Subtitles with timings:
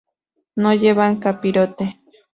[0.55, 1.95] No llevan capirote.